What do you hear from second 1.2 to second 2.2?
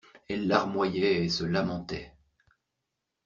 et se lamentait.